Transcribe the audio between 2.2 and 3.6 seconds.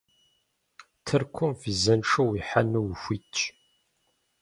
уихьэну ухуитщ.